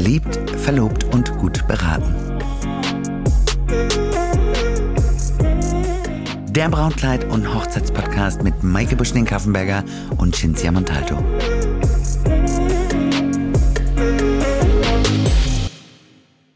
Verliebt, 0.00 0.38
verlobt 0.58 1.04
und 1.12 1.30
gut 1.36 1.68
beraten. 1.68 2.14
Der 6.54 6.70
Brautkleid- 6.70 7.30
und 7.30 7.54
Hochzeitspodcast 7.54 8.42
mit 8.42 8.62
Maike 8.62 8.96
Buschning-Kaffenberger 8.96 9.84
und 10.16 10.34
Cinzia 10.34 10.72
Montalto. 10.72 11.22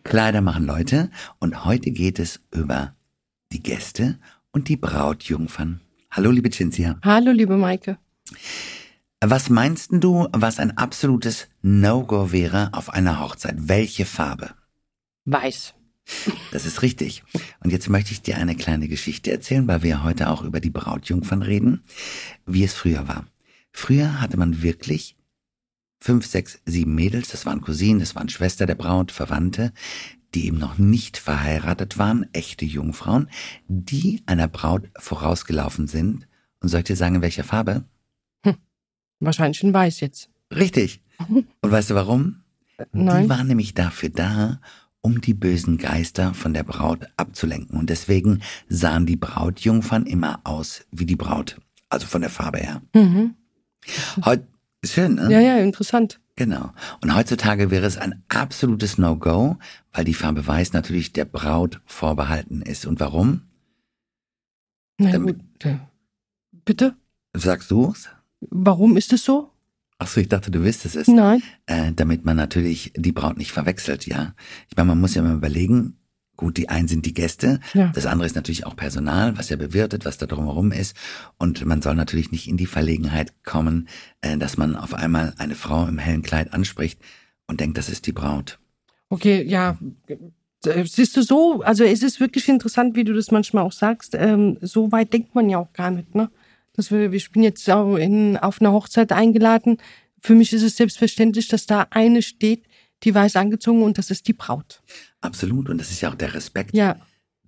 Kleider 0.04 0.40
machen 0.40 0.64
Leute 0.64 1.10
und 1.38 1.66
heute 1.66 1.90
geht 1.90 2.18
es 2.18 2.40
über 2.50 2.96
die 3.52 3.62
Gäste 3.62 4.18
und 4.52 4.68
die 4.70 4.78
Brautjungfern. 4.78 5.82
Hallo, 6.10 6.30
liebe 6.30 6.48
Cinzia. 6.48 6.98
Hallo, 7.04 7.30
liebe 7.30 7.58
Maike. 7.58 7.98
Was 9.26 9.48
meinst 9.48 9.88
du, 9.90 10.28
was 10.32 10.58
ein 10.58 10.76
absolutes 10.76 11.48
No-Go 11.62 12.30
wäre 12.30 12.68
auf 12.74 12.90
einer 12.90 13.20
Hochzeit? 13.20 13.54
Welche 13.56 14.04
Farbe? 14.04 14.50
Weiß. 15.24 15.72
Das 16.52 16.66
ist 16.66 16.82
richtig. 16.82 17.24
Und 17.60 17.70
jetzt 17.70 17.88
möchte 17.88 18.12
ich 18.12 18.20
dir 18.20 18.36
eine 18.36 18.54
kleine 18.54 18.86
Geschichte 18.86 19.32
erzählen, 19.32 19.66
weil 19.66 19.82
wir 19.82 20.02
heute 20.02 20.28
auch 20.28 20.42
über 20.42 20.60
die 20.60 20.68
Brautjungfern 20.68 21.40
reden, 21.40 21.84
wie 22.44 22.64
es 22.64 22.74
früher 22.74 23.08
war. 23.08 23.24
Früher 23.72 24.20
hatte 24.20 24.36
man 24.36 24.60
wirklich 24.60 25.16
fünf, 26.00 26.26
sechs, 26.26 26.60
sieben 26.66 26.94
Mädels, 26.94 27.28
das 27.28 27.46
waren 27.46 27.62
Cousinen, 27.62 28.00
das 28.00 28.14
waren 28.14 28.28
Schwester 28.28 28.66
der 28.66 28.74
Braut, 28.74 29.10
Verwandte, 29.10 29.72
die 30.34 30.48
eben 30.48 30.58
noch 30.58 30.76
nicht 30.76 31.16
verheiratet 31.16 31.96
waren, 31.96 32.26
echte 32.34 32.66
Jungfrauen, 32.66 33.30
die 33.68 34.22
einer 34.26 34.48
Braut 34.48 34.90
vorausgelaufen 34.98 35.88
sind. 35.88 36.28
Und 36.60 36.68
soll 36.68 36.80
ich 36.80 36.84
dir 36.84 36.96
sagen, 36.96 37.14
in 37.14 37.22
welcher 37.22 37.44
Farbe? 37.44 37.84
Wahrscheinlich 39.20 39.62
in 39.62 39.72
Weiß 39.74 40.00
jetzt. 40.00 40.30
Richtig. 40.54 41.02
Und 41.28 41.46
weißt 41.70 41.90
du 41.90 41.94
warum? 41.94 42.42
Nein. 42.92 43.24
Die 43.24 43.28
waren 43.30 43.46
nämlich 43.46 43.74
dafür 43.74 44.08
da, 44.10 44.60
um 45.00 45.20
die 45.20 45.34
bösen 45.34 45.78
Geister 45.78 46.34
von 46.34 46.54
der 46.54 46.64
Braut 46.64 47.06
abzulenken. 47.16 47.78
Und 47.78 47.90
deswegen 47.90 48.40
sahen 48.68 49.06
die 49.06 49.16
Brautjungfern 49.16 50.06
immer 50.06 50.40
aus 50.44 50.84
wie 50.90 51.06
die 51.06 51.16
Braut. 51.16 51.60
Also 51.88 52.06
von 52.06 52.20
der 52.22 52.30
Farbe 52.30 52.58
her. 52.58 52.82
Mhm. 52.94 53.34
Heute, 54.24 54.46
schön, 54.84 55.14
ne? 55.14 55.30
Ja, 55.30 55.40
ja, 55.40 55.58
interessant. 55.58 56.20
Genau. 56.36 56.72
Und 57.00 57.14
heutzutage 57.14 57.70
wäre 57.70 57.86
es 57.86 57.96
ein 57.96 58.24
absolutes 58.28 58.98
No-Go, 58.98 59.58
weil 59.92 60.04
die 60.04 60.14
Farbe 60.14 60.44
Weiß 60.44 60.72
natürlich 60.72 61.12
der 61.12 61.26
Braut 61.26 61.80
vorbehalten 61.86 62.60
ist. 62.62 62.86
Und 62.86 62.98
warum? 62.98 63.42
Na 64.98 65.12
Damit- 65.12 65.38
gut. 65.38 65.64
äh, 65.66 65.76
Bitte? 66.64 66.96
Sagst 67.34 67.70
du's? 67.70 68.08
Warum 68.50 68.96
ist 68.96 69.12
es 69.12 69.24
so? 69.24 69.50
Ach 69.98 70.08
so, 70.08 70.20
ich 70.20 70.28
dachte, 70.28 70.50
du 70.50 70.62
wüsstest 70.64 70.96
es. 70.96 71.08
Nein. 71.08 71.42
Äh, 71.66 71.92
damit 71.94 72.24
man 72.24 72.36
natürlich 72.36 72.92
die 72.96 73.12
Braut 73.12 73.36
nicht 73.38 73.52
verwechselt, 73.52 74.06
ja. 74.06 74.34
Ich 74.68 74.76
meine, 74.76 74.88
man 74.88 75.00
muss 75.00 75.14
ja 75.14 75.22
mal 75.22 75.34
überlegen, 75.36 75.96
gut, 76.36 76.56
die 76.56 76.68
einen 76.68 76.88
sind 76.88 77.06
die 77.06 77.14
Gäste, 77.14 77.60
Ja. 77.74 77.92
das 77.94 78.06
andere 78.06 78.26
ist 78.26 78.34
natürlich 78.34 78.66
auch 78.66 78.74
Personal, 78.74 79.38
was 79.38 79.50
ja 79.50 79.56
bewirtet, 79.56 80.04
was 80.04 80.18
da 80.18 80.26
drumherum 80.26 80.72
ist. 80.72 80.96
Und 81.38 81.64
man 81.64 81.80
soll 81.80 81.94
natürlich 81.94 82.32
nicht 82.32 82.48
in 82.48 82.56
die 82.56 82.66
Verlegenheit 82.66 83.32
kommen, 83.44 83.88
äh, 84.20 84.36
dass 84.36 84.56
man 84.56 84.74
auf 84.74 84.94
einmal 84.94 85.32
eine 85.38 85.54
Frau 85.54 85.86
im 85.86 85.98
hellen 85.98 86.22
Kleid 86.22 86.52
anspricht 86.52 86.98
und 87.46 87.60
denkt, 87.60 87.78
das 87.78 87.88
ist 87.88 88.06
die 88.08 88.12
Braut. 88.12 88.58
Okay, 89.10 89.42
ja. 89.46 89.78
Äh, 90.66 90.84
Siehst 90.86 91.16
du 91.16 91.22
so, 91.22 91.62
also 91.62 91.84
es 91.84 92.02
ist 92.02 92.18
wirklich 92.18 92.48
interessant, 92.48 92.96
wie 92.96 93.04
du 93.04 93.12
das 93.12 93.30
manchmal 93.30 93.62
auch 93.62 93.72
sagst. 93.72 94.14
Ähm, 94.18 94.58
so 94.60 94.90
weit 94.90 95.12
denkt 95.12 95.34
man 95.36 95.48
ja 95.48 95.58
auch 95.58 95.72
gar 95.72 95.90
nicht, 95.92 96.14
ne? 96.16 96.30
Dass 96.74 96.90
wir, 96.90 97.12
ich 97.12 97.30
bin 97.30 97.42
jetzt 97.42 97.68
auch 97.70 97.96
in, 97.96 98.36
auf 98.36 98.60
einer 98.60 98.72
Hochzeit 98.72 99.12
eingeladen. 99.12 99.78
Für 100.20 100.34
mich 100.34 100.52
ist 100.52 100.62
es 100.62 100.76
selbstverständlich, 100.76 101.48
dass 101.48 101.66
da 101.66 101.86
eine 101.90 102.22
steht, 102.22 102.64
die 103.02 103.14
weiß 103.14 103.36
angezogen 103.36 103.82
und 103.82 103.98
das 103.98 104.10
ist 104.10 104.26
die 104.28 104.32
Braut. 104.32 104.82
Absolut. 105.20 105.68
Und 105.68 105.78
das 105.78 105.90
ist 105.90 106.00
ja 106.00 106.10
auch 106.10 106.14
der 106.14 106.34
Respekt 106.34 106.74
Ja, 106.74 106.96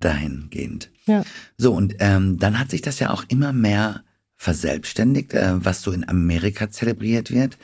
dahingehend. 0.01 0.91
ja. 1.07 1.25
So, 1.57 1.73
und 1.73 1.97
ähm, 2.01 2.39
dann 2.39 2.59
hat 2.59 2.71
sich 2.71 2.83
das 2.83 2.99
ja 2.99 3.11
auch 3.11 3.25
immer 3.29 3.53
mehr 3.53 4.03
verselbstständigt, 4.37 5.33
äh, 5.33 5.65
was 5.65 5.83
so 5.83 5.93
in 5.93 6.09
Amerika 6.09 6.71
zelebriert 6.71 7.31
wird. 7.31 7.59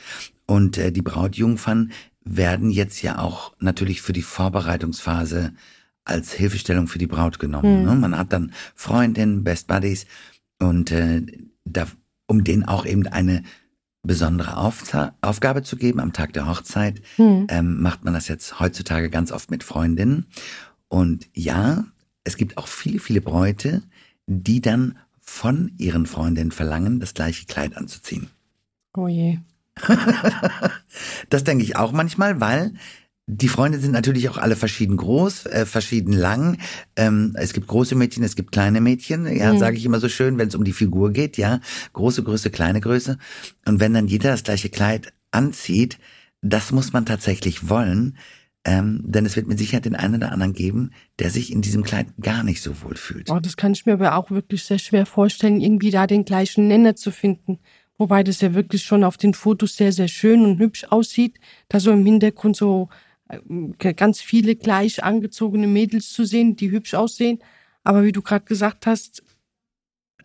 Und 0.45 0.77
äh, 0.77 0.91
die 0.91 1.01
Brautjungfern 1.03 1.91
werden 2.25 2.71
jetzt 2.71 3.01
ja 3.01 3.19
auch 3.19 3.53
natürlich 3.59 4.01
für 4.01 4.13
die 4.13 4.21
Vorbereitungsphase 4.21 5.53
als 6.05 6.33
Hilfestellung 6.33 6.87
für 6.87 6.99
die 6.99 7.07
Braut 7.07 7.39
genommen. 7.39 7.81
Mhm. 7.81 7.85
Ne? 7.85 7.95
Man 7.95 8.17
hat 8.17 8.33
dann 8.33 8.51
Freundinnen, 8.75 9.43
Best 9.43 9.67
Buddies 9.67 10.05
und 10.59 10.91
äh, 10.91 11.21
da, 11.65 11.87
um 12.27 12.43
denen 12.43 12.63
auch 12.65 12.85
eben 12.85 13.07
eine 13.07 13.43
besondere 14.05 14.57
Aufza 14.57 15.15
Aufgabe 15.21 15.63
zu 15.63 15.77
geben 15.77 15.99
am 15.99 16.11
Tag 16.13 16.33
der 16.33 16.47
Hochzeit, 16.47 17.01
Hm. 17.15 17.47
ähm, 17.49 17.81
macht 17.81 18.03
man 18.03 18.13
das 18.13 18.27
jetzt 18.27 18.59
heutzutage 18.59 19.09
ganz 19.09 19.31
oft 19.31 19.49
mit 19.49 19.63
Freundinnen. 19.63 20.25
Und 20.89 21.29
ja, 21.33 21.85
es 22.23 22.35
gibt 22.37 22.57
auch 22.57 22.67
viele, 22.67 22.99
viele 22.99 23.21
Bräute, 23.21 23.81
die 24.27 24.61
dann 24.61 24.97
von 25.19 25.71
ihren 25.77 26.05
Freundinnen 26.05 26.51
verlangen, 26.51 26.99
das 26.99 27.13
gleiche 27.13 27.45
Kleid 27.45 27.77
anzuziehen. 27.77 28.27
Oh 28.95 29.07
je. 29.07 29.39
Das 31.29 31.43
denke 31.43 31.63
ich 31.63 31.75
auch 31.75 31.91
manchmal, 31.91 32.39
weil 32.39 32.73
die 33.27 33.47
Freunde 33.47 33.79
sind 33.79 33.91
natürlich 33.91 34.27
auch 34.29 34.37
alle 34.37 34.55
verschieden 34.55 34.97
groß, 34.97 35.45
äh, 35.45 35.65
verschieden 35.65 36.11
lang. 36.13 36.57
Ähm, 36.97 37.33
es 37.37 37.53
gibt 37.53 37.67
große 37.67 37.95
Mädchen, 37.95 38.23
es 38.23 38.35
gibt 38.35 38.51
kleine 38.51 38.81
Mädchen. 38.81 39.25
Ja, 39.33 39.53
Mhm. 39.53 39.59
sage 39.59 39.77
ich 39.77 39.85
immer 39.85 39.99
so 40.01 40.09
schön, 40.09 40.37
wenn 40.37 40.49
es 40.49 40.55
um 40.55 40.63
die 40.65 40.73
Figur 40.73 41.11
geht. 41.11 41.37
Ja, 41.37 41.61
große 41.93 42.23
Größe, 42.23 42.49
kleine 42.49 42.81
Größe. 42.81 43.17
Und 43.65 43.79
wenn 43.79 43.93
dann 43.93 44.07
jeder 44.07 44.31
das 44.31 44.43
gleiche 44.43 44.69
Kleid 44.69 45.13
anzieht, 45.31 45.99
das 46.41 46.71
muss 46.73 46.91
man 46.91 47.05
tatsächlich 47.05 47.69
wollen. 47.69 48.17
Ähm, 48.65 49.01
denn 49.05 49.25
es 49.25 49.35
wird 49.35 49.47
mit 49.47 49.57
Sicherheit 49.57 49.83
den 49.85 49.95
einen 49.95 50.15
oder 50.15 50.31
anderen 50.31 50.53
geben, 50.53 50.91
der 51.19 51.29
sich 51.29 51.51
in 51.51 51.61
diesem 51.61 51.83
Kleid 51.83 52.07
gar 52.21 52.43
nicht 52.43 52.61
so 52.61 52.81
wohl 52.81 52.95
fühlt. 52.95 53.29
Oh, 53.29 53.39
das 53.39 53.57
kann 53.57 53.73
ich 53.73 53.85
mir 53.85 53.93
aber 53.93 54.15
auch 54.15 54.31
wirklich 54.31 54.63
sehr 54.63 54.79
schwer 54.79 55.05
vorstellen, 55.05 55.59
irgendwie 55.59 55.91
da 55.91 56.07
den 56.07 56.23
gleichen 56.23 56.67
Nenner 56.69 56.95
zu 56.95 57.11
finden. 57.11 57.59
Wobei 57.97 58.23
das 58.23 58.41
ja 58.41 58.53
wirklich 58.53 58.83
schon 58.83 59.03
auf 59.03 59.17
den 59.17 59.33
Fotos 59.33 59.75
sehr, 59.75 59.91
sehr 59.91 60.07
schön 60.07 60.43
und 60.45 60.59
hübsch 60.59 60.85
aussieht. 60.89 61.39
Da 61.69 61.79
so 61.79 61.91
im 61.91 62.05
Hintergrund 62.05 62.55
so 62.55 62.89
ganz 63.79 64.21
viele 64.21 64.55
gleich 64.55 65.03
angezogene 65.03 65.67
Mädels 65.67 66.09
zu 66.11 66.25
sehen, 66.25 66.55
die 66.55 66.71
hübsch 66.71 66.93
aussehen. 66.93 67.39
Aber 67.83 68.03
wie 68.03 68.11
du 68.11 68.21
gerade 68.21 68.45
gesagt 68.45 68.85
hast, 68.85 69.23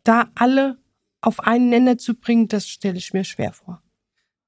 da 0.04 0.30
alle 0.34 0.78
auf 1.20 1.40
einen 1.40 1.68
Nenner 1.68 1.98
zu 1.98 2.14
bringen, 2.14 2.48
das 2.48 2.68
stelle 2.68 2.98
ich 2.98 3.12
mir 3.12 3.24
schwer 3.24 3.52
vor. 3.52 3.82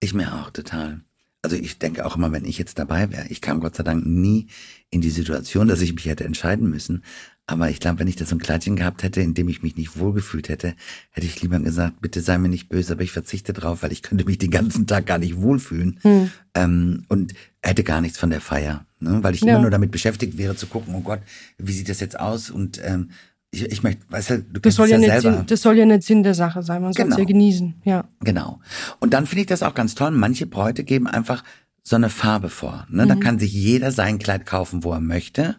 Ich 0.00 0.14
mir 0.14 0.34
auch 0.34 0.50
total. 0.50 1.02
Also 1.42 1.56
ich 1.56 1.78
denke 1.78 2.04
auch 2.04 2.16
immer, 2.16 2.32
wenn 2.32 2.44
ich 2.44 2.58
jetzt 2.58 2.78
dabei 2.78 3.10
wäre, 3.10 3.26
ich 3.28 3.40
kam 3.40 3.60
Gott 3.60 3.74
sei 3.74 3.82
Dank 3.82 4.04
nie 4.04 4.48
in 4.90 5.00
die 5.00 5.10
Situation, 5.10 5.68
dass 5.68 5.80
ich 5.80 5.94
mich 5.94 6.04
hätte 6.04 6.24
entscheiden 6.24 6.68
müssen. 6.68 7.02
Aber 7.46 7.70
ich 7.70 7.80
glaube, 7.80 7.98
wenn 7.98 8.06
ich 8.08 8.16
da 8.16 8.26
so 8.26 8.36
ein 8.36 8.40
Kleidchen 8.40 8.76
gehabt 8.76 9.02
hätte, 9.02 9.22
in 9.22 9.34
dem 9.34 9.48
ich 9.48 9.62
mich 9.62 9.74
nicht 9.74 9.98
wohlgefühlt 9.98 10.48
hätte, 10.48 10.76
hätte 11.10 11.26
ich 11.26 11.40
lieber 11.42 11.58
gesagt, 11.58 12.00
bitte 12.00 12.20
sei 12.20 12.38
mir 12.38 12.48
nicht 12.48 12.68
böse, 12.68 12.92
aber 12.92 13.02
ich 13.02 13.10
verzichte 13.10 13.52
drauf, 13.52 13.82
weil 13.82 13.90
ich 13.90 14.02
könnte 14.02 14.24
mich 14.24 14.38
den 14.38 14.50
ganzen 14.50 14.86
Tag 14.86 15.06
gar 15.06 15.18
nicht 15.18 15.40
wohlfühlen. 15.40 15.98
Hm. 16.02 16.30
Ähm, 16.54 17.06
und 17.08 17.32
hätte 17.62 17.84
gar 17.84 18.00
nichts 18.00 18.18
von 18.18 18.30
der 18.30 18.40
Feier. 18.40 18.84
Ne? 19.00 19.22
Weil 19.22 19.34
ich 19.34 19.40
Ja. 19.42 19.52
immer 19.52 19.62
nur 19.62 19.70
damit 19.70 19.90
beschäftigt 19.90 20.36
wäre 20.38 20.56
zu 20.56 20.66
gucken, 20.66 20.94
oh 20.94 21.00
Gott, 21.00 21.20
wie 21.58 21.72
sieht 21.72 21.88
das 21.88 22.00
jetzt 22.00 22.18
aus? 22.18 22.50
Und 22.50 22.80
ähm, 22.84 23.10
ich, 23.50 23.64
ich 23.64 23.82
möchte, 23.82 24.02
weißt 24.10 24.30
du, 24.30 24.38
du 24.42 24.60
Das 24.60 24.74
soll 24.76 24.88
ja, 24.88 24.94
ja 24.94 24.98
nicht 24.98 25.20
selber. 25.20 25.36
Sinn, 25.38 25.46
das 25.46 25.62
soll 25.62 25.76
ja 25.76 25.84
nicht 25.86 26.02
Sinn 26.04 26.22
der 26.22 26.34
Sache 26.34 26.62
sein. 26.62 26.82
Man 26.82 26.92
soll 26.92 27.02
es 27.02 27.08
Genau. 27.10 27.18
ja 27.18 27.24
genießen. 27.24 27.74
Ja. 27.84 28.04
Genau. 28.20 28.60
Und 29.00 29.12
dann 29.12 29.26
finde 29.26 29.40
ich 29.42 29.46
das 29.48 29.62
auch 29.62 29.74
ganz 29.74 29.94
toll. 29.94 30.10
Manche 30.12 30.46
Bräute 30.46 30.84
geben 30.84 31.06
einfach 31.06 31.42
so 31.82 31.96
eine 31.96 32.10
Farbe 32.10 32.48
vor. 32.50 32.86
Ne? 32.90 33.06
Da 33.06 33.14
kann 33.16 33.38
sich 33.38 33.52
jeder 33.52 33.90
sein 33.90 34.18
Kleid 34.18 34.46
kaufen, 34.46 34.84
wo 34.84 34.92
er 34.92 35.00
möchte. 35.00 35.56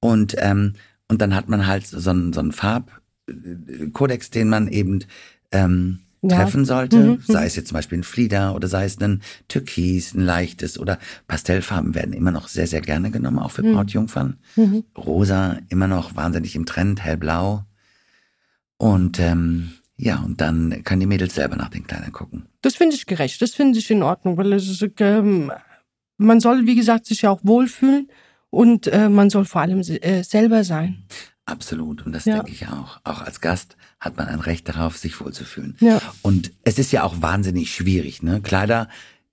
Und, 0.00 0.34
ähm, 0.38 0.74
und 1.08 1.20
dann 1.20 1.34
hat 1.34 1.48
man 1.48 1.66
halt 1.66 1.86
so 1.86 2.10
einen, 2.10 2.32
so 2.32 2.40
einen 2.40 2.52
Farbkodex, 2.52 4.30
den 4.30 4.48
man 4.48 4.68
eben 4.68 5.04
ähm, 5.52 6.00
Ja. 6.22 6.36
treffen 6.36 6.66
sollte. 6.66 6.98
Mhm. 6.98 7.22
Sei 7.26 7.46
es 7.46 7.56
jetzt 7.56 7.68
zum 7.68 7.76
Beispiel 7.76 7.98
ein 7.98 8.04
Flieder 8.04 8.54
oder 8.54 8.68
sei 8.68 8.84
es 8.84 9.00
ein 9.00 9.22
Türkis, 9.48 10.14
ein 10.14 10.20
leichtes 10.20 10.78
oder 10.78 10.98
Pastellfarben 11.26 11.94
werden 11.94 12.12
immer 12.12 12.30
noch 12.30 12.48
sehr, 12.48 12.66
sehr 12.66 12.82
gerne 12.82 13.10
genommen, 13.10 13.38
auch 13.38 13.52
für 13.52 13.62
Brautjungfern. 13.62 14.36
Mhm. 14.56 14.84
Rosa 14.98 15.56
immer 15.70 15.86
noch 15.86 16.16
wahnsinnig 16.16 16.56
im 16.56 16.66
Trend, 16.66 17.02
hellblau. 17.02 17.64
Und 18.76 19.18
ähm, 19.18 19.70
ja, 19.96 20.18
und 20.20 20.40
dann 20.40 20.82
können 20.84 21.00
die 21.00 21.06
Mädels 21.06 21.34
selber 21.34 21.56
nach 21.56 21.68
den 21.68 21.86
Kleidern 21.86 22.12
gucken. 22.12 22.46
Das 22.62 22.74
finde 22.74 22.96
ich 22.96 23.06
gerecht, 23.06 23.40
das 23.42 23.52
finde 23.52 23.78
ich 23.78 23.90
in 23.90 24.02
Ordnung, 24.02 24.36
weil 24.36 24.52
es 24.52 24.68
ist, 24.68 24.84
ähm, 25.00 25.52
man 26.16 26.40
soll, 26.40 26.66
wie 26.66 26.74
gesagt, 26.74 27.06
sich 27.06 27.22
ja 27.22 27.30
auch 27.30 27.40
wohlfühlen 27.42 28.08
und 28.50 28.86
äh, 28.88 29.08
man 29.08 29.30
soll 29.30 29.44
vor 29.44 29.60
allem 29.60 29.80
äh, 29.80 30.22
selber 30.22 30.64
sein. 30.64 31.04
Absolut. 31.50 32.06
Und 32.06 32.12
das 32.12 32.24
Ja. 32.24 32.36
denke 32.36 32.52
ich 32.52 32.68
auch. 32.68 33.00
Auch 33.04 33.22
als 33.22 33.40
Gast 33.40 33.76
hat 33.98 34.16
man 34.16 34.28
ein 34.28 34.40
Recht 34.40 34.68
darauf, 34.68 34.96
sich 34.96 35.20
wohlzufühlen. 35.20 35.76
Ja. 35.80 36.00
Und 36.22 36.52
es 36.64 36.78
ist 36.78 36.92
ja 36.92 37.02
auch 37.02 37.20
wahnsinnig 37.20 37.74
schwierig, 37.74 38.22
ne? 38.22 38.40
Kleider 38.40 38.88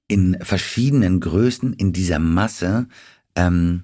in 0.07 0.37
verschiedenen 0.41 1.19
Größen 1.19 1.73
in 1.73 1.93
dieser 1.93 2.19
Masse 2.19 2.87
ähm, 3.35 3.83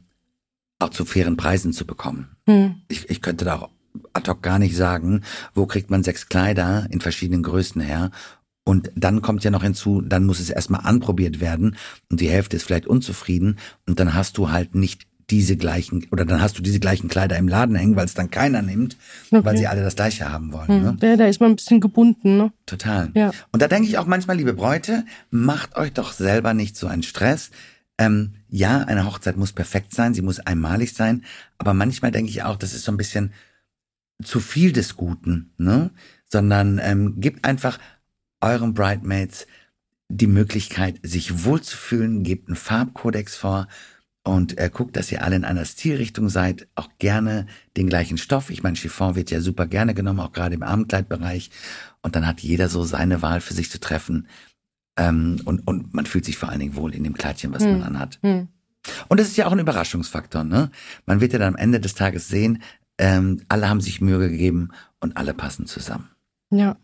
auch 0.80 0.90
zu 0.90 1.06
fairen 1.06 1.38
Preisen 1.38 1.74
zu 1.74 1.86
bekommen. 1.86 2.36
Hm. 2.48 2.76
Ich, 2.88 3.10
ich 3.10 3.22
könnte 3.22 3.46
da 3.46 3.56
auch 3.60 3.70
ad 4.14 4.30
hoc 4.30 4.42
gar 4.42 4.58
nicht 4.60 4.76
sagen, 4.76 5.22
wo 5.54 5.66
kriegt 5.66 5.90
man 5.92 6.04
sechs 6.04 6.28
Kleider 6.28 6.88
in 6.90 7.02
verschiedenen 7.02 7.44
Größen 7.44 7.82
her 7.82 8.10
Und 8.66 8.92
dann 8.96 9.22
kommt 9.22 9.44
ja 9.44 9.52
noch 9.52 9.64
hinzu, 9.64 10.02
dann 10.02 10.26
muss 10.26 10.40
es 10.40 10.50
erstmal 10.50 10.82
anprobiert 10.86 11.42
werden 11.42 11.76
und 12.10 12.22
die 12.22 12.30
Hälfte 12.30 12.56
ist 12.56 12.64
vielleicht 12.64 12.88
unzufrieden 12.88 13.58
und 13.86 14.00
dann 14.00 14.14
hast 14.14 14.38
du 14.38 14.52
halt 14.52 14.74
nicht 14.74 15.06
diese 15.34 15.58
gleichen 15.58 16.06
oder 16.12 16.26
dann 16.26 16.42
hast 16.42 16.60
du 16.60 16.62
diese 16.62 16.80
gleichen 16.80 17.08
Kleider 17.08 17.40
im 17.40 17.48
Laden 17.48 17.76
hängen, 17.76 17.96
weil 17.96 18.06
es 18.06 18.14
dann 18.14 18.30
keiner 18.30 18.62
nimmt, 18.62 18.98
okay. 19.32 19.44
weil 19.44 19.58
sie 19.58 19.66
alle 19.66 19.82
das 19.82 19.96
gleiche 19.96 20.32
haben 20.32 20.54
wollen. 20.54 20.68
Hm. 20.68 20.82
Ne? 20.84 20.98
Ja, 21.02 21.16
da 21.18 21.26
ist 21.26 21.40
man 21.40 21.54
ein 21.54 21.56
bisschen 21.56 21.82
gebunden. 21.82 22.38
Ne? 22.38 22.54
Total. 22.68 23.10
Ja. 23.16 23.32
Und 23.52 23.60
da 23.60 23.68
denke 23.68 23.90
ich 23.90 23.98
auch 23.98 24.06
manchmal, 24.06 24.38
liebe 24.38 24.54
Bräute, 24.54 25.06
macht 25.32 25.76
euch 25.76 25.92
doch 25.92 26.14
selber 26.14 26.54
nicht 26.54 26.78
so 26.78 26.86
einen 26.86 27.02
Stress. 27.02 27.50
Ähm, 27.98 28.36
ja, 28.48 28.82
eine 28.82 29.08
Hochzeit 29.08 29.36
muss 29.36 29.54
perfekt 29.54 29.96
sein, 29.96 30.14
sie 30.14 30.22
muss 30.22 30.40
einmalig 30.40 30.94
sein, 30.94 31.24
aber 31.58 31.74
manchmal 31.74 32.12
denke 32.12 32.30
ich 32.30 32.44
auch, 32.44 32.56
das 32.56 32.76
ist 32.76 32.84
so 32.84 32.92
ein 32.92 32.98
bisschen 32.98 33.34
zu 34.24 34.40
viel 34.40 34.72
des 34.72 34.96
Guten, 34.96 35.52
ne? 35.58 35.90
Sondern 36.30 36.80
ähm, 36.84 37.20
gebt 37.20 37.44
einfach 37.44 37.80
euren 38.40 38.76
Bridemaids 38.76 39.48
die 40.10 40.28
Möglichkeit, 40.28 41.00
sich 41.02 41.44
wohlzufühlen, 41.44 42.24
gebt 42.24 42.50
einen 42.50 42.56
Farbkodex 42.56 43.36
vor 43.36 43.68
und 44.24 44.58
äh, 44.58 44.70
guckt, 44.74 44.96
dass 44.96 45.12
ihr 45.12 45.24
alle 45.24 45.36
in 45.36 45.44
einer 45.44 45.66
Stilrichtung 45.66 46.30
seid, 46.30 46.68
auch 46.76 46.90
gerne 46.98 47.46
den 47.76 47.90
gleichen 47.90 48.18
Stoff. 48.18 48.50
Ich 48.50 48.64
meine, 48.64 48.78
Chiffon 48.78 49.16
wird 49.16 49.32
ja 49.32 49.42
super 49.42 49.68
gerne 49.68 49.94
genommen, 49.94 50.22
auch 50.22 50.32
gerade 50.32 50.56
im 50.56 50.64
Abendkleidbereich. 50.64 51.50
Und 52.02 52.16
dann 52.16 52.26
hat 52.26 52.40
jeder 52.40 52.70
so 52.70 52.84
seine 52.84 53.22
Wahl 53.22 53.42
für 53.42 53.54
sich 53.54 53.70
zu 53.70 53.80
treffen. 53.80 54.28
Ähm, 54.98 55.42
und, 55.44 55.68
und 55.68 55.94
man 55.94 56.06
fühlt 56.06 56.24
sich 56.24 56.38
vor 56.38 56.50
allen 56.50 56.62
Dingen 56.62 56.76
wohl 56.76 56.96
in 56.96 57.04
dem 57.04 57.16
Kleidchen, 57.16 57.54
was 57.54 57.64
hm. 57.64 57.80
man 57.80 57.84
anhat. 57.84 58.20
Hm. 58.22 58.48
Und 59.10 59.20
das 59.20 59.28
ist 59.28 59.38
ja 59.38 59.48
auch 59.48 59.52
ein 59.52 59.60
Überraschungsfaktor. 59.60 60.44
Ne? 60.44 60.72
Man 61.06 61.20
wird 61.20 61.34
ja 61.34 61.40
dann 61.40 61.56
am 61.56 61.60
Ende 61.60 61.80
des 61.80 61.96
Tages 61.96 62.28
sehen, 62.28 62.62
ähm, 62.98 63.42
alle 63.50 63.70
haben 63.70 63.82
sich 63.82 64.02
Mühe 64.02 64.20
gegeben 64.20 64.70
und 65.00 65.18
alle 65.18 65.34
passen 65.34 65.66
zusammen. 65.66 66.10
Ja, 66.52 66.78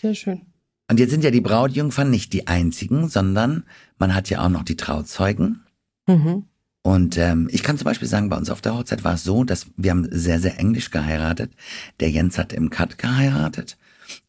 sehr 0.00 0.14
schön. 0.14 0.42
Und 0.88 1.00
jetzt 1.00 1.10
sind 1.10 1.24
ja 1.24 1.30
die 1.30 1.40
Brautjungfern 1.40 2.10
nicht 2.10 2.32
die 2.32 2.46
einzigen, 2.46 3.08
sondern 3.08 3.64
man 3.98 4.14
hat 4.14 4.30
ja 4.30 4.44
auch 4.44 4.48
noch 4.48 4.62
die 4.62 4.76
Trauzeugen. 4.76 5.64
Mhm. 6.06 6.44
Und 6.86 7.16
ähm, 7.16 7.48
ich 7.50 7.62
kann 7.62 7.78
zum 7.78 7.86
Beispiel 7.86 8.08
sagen, 8.08 8.28
bei 8.28 8.36
uns 8.36 8.50
auf 8.50 8.60
der 8.60 8.76
Hochzeit 8.76 9.04
war 9.04 9.14
es 9.14 9.24
so, 9.24 9.42
dass 9.42 9.68
wir 9.76 9.90
haben 9.90 10.06
sehr, 10.10 10.38
sehr 10.38 10.58
englisch 10.58 10.90
geheiratet. 10.90 11.50
Der 11.98 12.10
Jens 12.10 12.36
hat 12.36 12.52
im 12.52 12.68
Cut 12.68 12.98
geheiratet. 12.98 13.78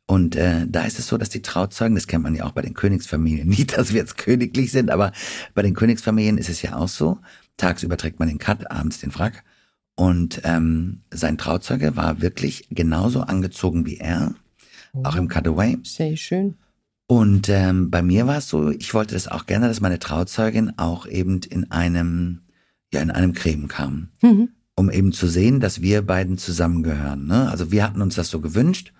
Und 0.07 0.37
äh, 0.37 0.65
da 0.65 0.83
ist 0.85 0.97
es 0.97 1.07
so, 1.07 1.17
dass 1.17 1.29
die 1.29 1.41
Trauzeugen, 1.41 1.95
das 1.95 2.07
kennt 2.07 2.23
man 2.23 2.33
ja 2.33 2.45
auch 2.45 2.53
bei 2.53 2.61
den 2.61 2.73
Königsfamilien, 2.73 3.47
nicht, 3.49 3.77
dass 3.77 3.91
wir 3.91 3.99
jetzt 3.99 4.17
königlich 4.17 4.71
sind, 4.71 4.89
aber 4.89 5.11
bei 5.53 5.63
den 5.63 5.73
Königsfamilien 5.73 6.37
ist 6.37 6.49
es 6.49 6.61
ja 6.61 6.77
auch 6.77 6.87
so. 6.87 7.19
Tagsüber 7.57 7.97
trägt 7.97 8.19
man 8.19 8.29
den 8.29 8.37
Cut, 8.37 8.71
abends 8.71 8.99
den 8.99 9.11
Frack. 9.11 9.43
Und 9.95 10.41
ähm, 10.45 11.01
sein 11.11 11.37
Trauzeuge 11.37 11.97
war 11.97 12.21
wirklich 12.21 12.67
genauso 12.69 13.21
angezogen 13.21 13.85
wie 13.85 13.97
er, 13.97 14.33
oh. 14.93 15.03
auch 15.03 15.17
im 15.17 15.27
Cutaway. 15.27 15.77
Sehr 15.83 16.15
schön. 16.15 16.55
Und 17.07 17.49
ähm, 17.49 17.91
bei 17.91 18.01
mir 18.01 18.27
war 18.27 18.37
es 18.37 18.49
so, 18.49 18.71
ich 18.71 18.93
wollte 18.93 19.13
das 19.13 19.27
auch 19.27 19.45
gerne, 19.45 19.67
dass 19.67 19.81
meine 19.81 19.99
Trauzeugin 19.99 20.77
auch 20.77 21.05
eben 21.05 21.41
in 21.41 21.71
einem, 21.71 22.41
ja, 22.95 23.01
in 23.01 23.11
einem 23.11 23.33
Creme 23.33 23.67
kam. 23.67 24.09
Mhm. 24.21 24.49
Um 24.75 24.89
eben 24.89 25.13
zu 25.13 25.27
sehen, 25.27 25.59
dass 25.59 25.81
wir 25.81 26.01
beiden 26.01 26.37
zusammengehören. 26.37 27.27
Ne? 27.27 27.49
Also 27.49 27.71
wir 27.71 27.83
hatten 27.83 28.01
uns 28.01 28.15
das 28.15 28.29
so 28.29 28.41
gewünscht. 28.41 28.91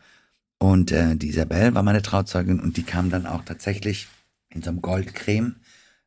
Und 0.57 0.91
äh, 0.91 1.15
die 1.17 1.29
Isabelle 1.29 1.75
war 1.75 1.83
meine 1.83 2.01
Trauzeugin 2.01 2.61
und 2.61 2.77
die 2.77 2.83
kam 2.83 3.09
dann 3.09 3.25
auch 3.25 3.43
tatsächlich 3.43 4.07
in 4.49 4.61
so 4.61 4.69
einem 4.69 4.81
Goldcreme, 4.81 5.57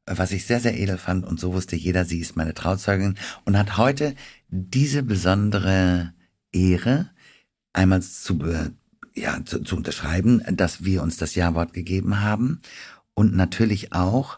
äh, 0.06 0.14
was 0.16 0.32
ich 0.32 0.46
sehr, 0.46 0.60
sehr 0.60 0.78
edel 0.78 0.96
fand. 0.96 1.26
Und 1.26 1.38
so 1.38 1.52
wusste 1.52 1.76
jeder, 1.76 2.04
sie 2.04 2.18
ist 2.18 2.36
meine 2.36 2.54
Trauzeugin 2.54 3.16
und 3.44 3.58
hat 3.58 3.76
heute 3.76 4.14
diese 4.48 5.02
besondere 5.02 6.14
Ehre, 6.50 7.10
einmal 7.74 8.00
zu, 8.00 8.38
ja, 9.14 9.44
zu, 9.44 9.62
zu 9.62 9.76
unterschreiben, 9.76 10.42
dass 10.50 10.82
wir 10.84 11.02
uns 11.02 11.18
das 11.18 11.34
Ja-Wort 11.34 11.74
gegeben 11.74 12.20
haben 12.20 12.60
und 13.14 13.34
natürlich 13.34 13.92
auch, 13.92 14.37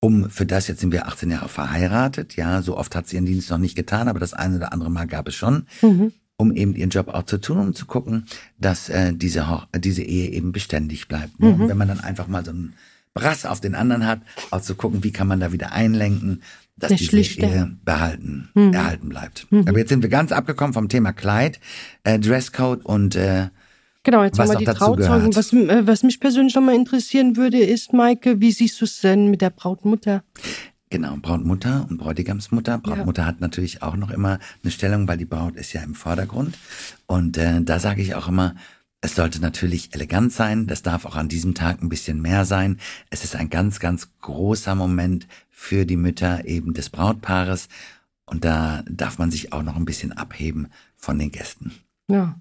um, 0.00 0.30
für 0.30 0.46
das 0.46 0.68
jetzt 0.68 0.80
sind 0.80 0.92
wir 0.92 1.06
18 1.06 1.30
Jahre 1.30 1.48
verheiratet, 1.48 2.36
ja, 2.36 2.62
so 2.62 2.76
oft 2.76 2.94
hat 2.94 3.08
sie 3.08 3.16
ihren 3.16 3.26
Dienst 3.26 3.50
noch 3.50 3.58
nicht 3.58 3.74
getan, 3.74 4.08
aber 4.08 4.20
das 4.20 4.32
eine 4.32 4.56
oder 4.56 4.72
andere 4.72 4.90
Mal 4.90 5.06
gab 5.06 5.26
es 5.28 5.34
schon, 5.34 5.66
mhm. 5.82 6.12
um 6.36 6.52
eben 6.52 6.74
ihren 6.74 6.90
Job 6.90 7.08
auch 7.08 7.24
zu 7.24 7.38
tun, 7.38 7.58
um 7.58 7.74
zu 7.74 7.86
gucken, 7.86 8.26
dass 8.58 8.88
äh, 8.88 9.12
diese, 9.12 9.44
diese 9.76 10.02
Ehe 10.02 10.30
eben 10.30 10.52
beständig 10.52 11.08
bleibt. 11.08 11.40
Ne? 11.40 11.52
Mhm. 11.52 11.68
wenn 11.68 11.76
man 11.78 11.88
dann 11.88 12.00
einfach 12.00 12.28
mal 12.28 12.44
so 12.44 12.52
einen 12.52 12.74
Brass 13.14 13.44
auf 13.44 13.60
den 13.60 13.74
anderen 13.74 14.06
hat, 14.06 14.20
auch 14.50 14.60
zu 14.60 14.76
gucken, 14.76 15.02
wie 15.02 15.10
kann 15.10 15.26
man 15.26 15.40
da 15.40 15.52
wieder 15.52 15.72
einlenken, 15.72 16.42
dass 16.76 16.92
die 16.92 17.08
diese 17.08 17.40
Ehe 17.40 17.76
behalten, 17.84 18.50
mhm. 18.54 18.72
erhalten 18.72 19.08
bleibt. 19.08 19.50
Mhm. 19.50 19.64
Aber 19.66 19.78
jetzt 19.78 19.88
sind 19.88 20.02
wir 20.02 20.10
ganz 20.10 20.30
abgekommen 20.30 20.72
vom 20.72 20.88
Thema 20.88 21.12
Kleid, 21.12 21.58
äh, 22.04 22.20
Dresscode 22.20 22.84
und 22.84 23.16
äh, 23.16 23.48
Genau, 24.10 24.24
jetzt 24.24 24.38
was 24.38 24.48
haben 24.48 24.58
wir 24.58 24.66
die 24.66 24.78
Trauzeugen. 24.78 25.36
Was, 25.36 25.52
äh, 25.52 25.86
was 25.86 26.02
mich 26.02 26.18
persönlich 26.18 26.54
nochmal 26.54 26.74
interessieren 26.74 27.36
würde, 27.36 27.58
ist, 27.58 27.92
Maike, 27.92 28.40
wie 28.40 28.52
siehst 28.52 28.80
du 28.80 28.86
es 28.86 29.02
denn 29.02 29.30
mit 29.30 29.42
der 29.42 29.50
Brautmutter? 29.50 30.24
Genau, 30.88 31.14
Brautmutter 31.20 31.86
und 31.90 31.98
Bräutigamsmutter. 31.98 32.78
Brautmutter 32.78 33.20
ja. 33.22 33.28
hat 33.28 33.42
natürlich 33.42 33.82
auch 33.82 33.96
noch 33.96 34.10
immer 34.10 34.38
eine 34.62 34.70
Stellung, 34.70 35.06
weil 35.08 35.18
die 35.18 35.26
Braut 35.26 35.56
ist 35.56 35.74
ja 35.74 35.82
im 35.82 35.94
Vordergrund. 35.94 36.56
Und 37.04 37.36
äh, 37.36 37.60
da 37.60 37.78
sage 37.78 38.00
ich 38.00 38.14
auch 38.14 38.28
immer, 38.28 38.54
es 39.02 39.14
sollte 39.14 39.42
natürlich 39.42 39.94
elegant 39.94 40.32
sein, 40.32 40.66
das 40.66 40.82
darf 40.82 41.04
auch 41.04 41.14
an 41.14 41.28
diesem 41.28 41.52
Tag 41.52 41.82
ein 41.82 41.90
bisschen 41.90 42.22
mehr 42.22 42.46
sein. 42.46 42.78
Es 43.10 43.24
ist 43.24 43.36
ein 43.36 43.50
ganz, 43.50 43.78
ganz 43.78 44.08
großer 44.22 44.74
Moment 44.74 45.28
für 45.50 45.84
die 45.84 45.98
Mütter 45.98 46.46
eben 46.46 46.72
des 46.72 46.88
Brautpaares 46.88 47.68
und 48.24 48.46
da 48.46 48.82
darf 48.88 49.18
man 49.18 49.30
sich 49.30 49.52
auch 49.52 49.62
noch 49.62 49.76
ein 49.76 49.84
bisschen 49.84 50.12
abheben 50.12 50.68
von 50.96 51.18
den 51.18 51.30
Gästen. 51.30 51.72
Ja. 52.10 52.36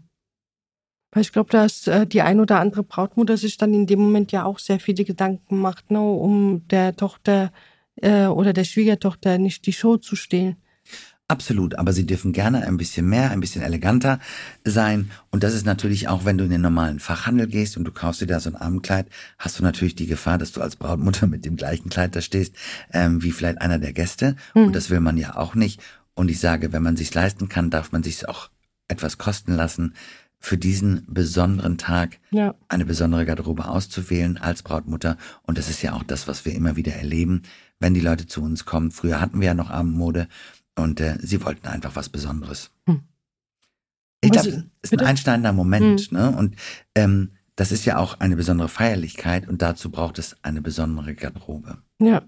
Weil 1.17 1.23
ich 1.23 1.31
glaube, 1.31 1.49
dass 1.49 1.87
äh, 1.87 2.05
die 2.05 2.21
ein 2.21 2.39
oder 2.39 2.59
andere 2.59 2.83
Brautmutter 2.83 3.37
sich 3.37 3.57
dann 3.57 3.73
in 3.73 3.87
dem 3.87 3.97
Moment 3.97 4.31
ja 4.31 4.45
auch 4.45 4.59
sehr 4.59 4.79
viele 4.79 5.03
Gedanken 5.03 5.59
macht, 5.59 5.89
ne, 5.89 5.99
um 5.99 6.67
der 6.67 6.95
Tochter 6.95 7.51
äh, 7.95 8.27
oder 8.27 8.53
der 8.53 8.65
Schwiegertochter 8.65 9.39
nicht 9.39 9.65
die 9.65 9.73
Show 9.73 9.97
zu 9.97 10.15
stehlen. 10.15 10.57
Absolut, 11.27 11.73
aber 11.73 11.91
sie 11.91 12.05
dürfen 12.05 12.33
gerne 12.33 12.67
ein 12.67 12.77
bisschen 12.77 13.09
mehr, 13.09 13.31
ein 13.31 13.39
bisschen 13.39 13.63
eleganter 13.63 14.19
sein. 14.63 15.09
Und 15.31 15.41
das 15.41 15.55
ist 15.55 15.65
natürlich 15.65 16.07
auch, 16.07 16.23
wenn 16.23 16.37
du 16.37 16.43
in 16.43 16.51
den 16.51 16.61
normalen 16.61 16.99
Fachhandel 16.99 17.47
gehst 17.47 17.77
und 17.77 17.85
du 17.85 17.91
kaufst 17.91 18.21
dir 18.21 18.27
da 18.27 18.39
so 18.39 18.51
ein 18.51 18.55
Abendkleid, 18.55 19.07
hast 19.39 19.57
du 19.57 19.63
natürlich 19.63 19.95
die 19.95 20.05
Gefahr, 20.05 20.37
dass 20.37 20.51
du 20.51 20.61
als 20.61 20.75
Brautmutter 20.75 21.25
mit 21.25 21.45
dem 21.45 21.55
gleichen 21.55 21.89
Kleid 21.89 22.15
da 22.15 22.21
stehst, 22.21 22.53
ähm, 22.93 23.23
wie 23.23 23.31
vielleicht 23.31 23.59
einer 23.59 23.79
der 23.79 23.93
Gäste. 23.93 24.35
Mhm. 24.53 24.67
Und 24.67 24.75
das 24.75 24.91
will 24.91 24.99
man 24.99 25.17
ja 25.17 25.35
auch 25.35 25.55
nicht. 25.55 25.81
Und 26.13 26.29
ich 26.29 26.39
sage, 26.39 26.73
wenn 26.73 26.83
man 26.83 26.95
sich's 26.95 27.15
leisten 27.15 27.49
kann, 27.49 27.71
darf 27.71 27.91
man 27.91 28.03
sich's 28.03 28.23
auch 28.23 28.51
etwas 28.87 29.17
kosten 29.17 29.55
lassen, 29.55 29.95
für 30.39 30.57
diesen 30.57 31.05
besonderen 31.07 31.77
Tag 31.77 32.19
ja. 32.31 32.55
eine 32.67 32.85
besondere 32.85 33.25
Garderobe 33.25 33.67
auszuwählen 33.67 34.37
als 34.37 34.63
Brautmutter. 34.63 35.17
Und 35.43 35.57
das 35.57 35.69
ist 35.69 35.81
ja 35.81 35.93
auch 35.93 36.03
das, 36.03 36.27
was 36.27 36.45
wir 36.45 36.53
immer 36.53 36.75
wieder 36.75 36.93
erleben, 36.93 37.43
wenn 37.79 37.93
die 37.93 38.01
Leute 38.01 38.27
zu 38.27 38.41
uns 38.41 38.65
kommen. 38.65 38.91
Früher 38.91 39.19
hatten 39.19 39.39
wir 39.39 39.47
ja 39.47 39.53
noch 39.53 39.69
Abendmode 39.69 40.27
und 40.75 40.99
äh, 41.01 41.17
sie 41.21 41.43
wollten 41.43 41.67
einfach 41.67 41.95
was 41.95 42.09
Besonderes. 42.09 42.71
Hm. 42.85 43.01
Ich 44.21 44.31
glaube, 44.31 44.65
es 44.81 44.91
ist 44.91 44.99
ein 44.99 45.05
einschneidender 45.05 45.53
Moment. 45.53 46.01
Hm. 46.01 46.17
Ne? 46.17 46.31
Und 46.31 46.55
ähm, 46.95 47.31
das 47.55 47.71
ist 47.71 47.85
ja 47.85 47.97
auch 47.97 48.19
eine 48.19 48.35
besondere 48.35 48.69
Feierlichkeit 48.69 49.47
und 49.47 49.61
dazu 49.61 49.89
braucht 49.89 50.19
es 50.19 50.35
eine 50.43 50.61
besondere 50.61 51.15
Garderobe. 51.15 51.79
Ja. 51.99 52.21